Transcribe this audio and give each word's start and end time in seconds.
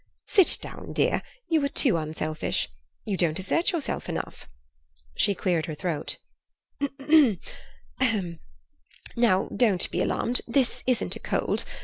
Sit 0.25 0.57
down, 0.61 0.93
dear; 0.93 1.21
you 1.47 1.63
are 1.63 1.67
too 1.69 1.95
unselfish; 1.97 2.67
you 3.05 3.15
don't 3.17 3.37
assert 3.37 3.71
yourself 3.71 4.09
enough." 4.09 4.47
She 5.15 5.35
cleared 5.35 5.67
her 5.67 5.75
throat. 5.75 6.17
"Now 9.15 9.47
don't 9.55 9.91
be 9.91 10.01
alarmed; 10.01 10.41
this 10.47 10.83
isn't 10.87 11.15
a 11.17 11.19
cold. 11.19 11.65